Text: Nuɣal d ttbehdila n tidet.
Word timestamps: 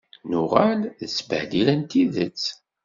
Nuɣal 0.29 0.79
d 0.99 1.01
ttbehdila 1.09 1.73
n 1.79 1.83
tidet. 1.89 2.43